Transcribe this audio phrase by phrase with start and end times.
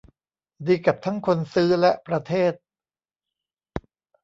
[0.67, 2.53] ดีกับทั้งคนซื้อและประเทศ